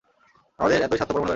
আমাদের 0.59 0.77
এতই 0.77 0.97
স্বার্থপর 0.97 1.13
মনে 1.13 1.21
করেন? 1.21 1.29